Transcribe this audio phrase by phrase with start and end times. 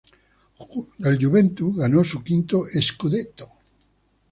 [1.21, 3.51] Juventus ganó su quinto "scudetto".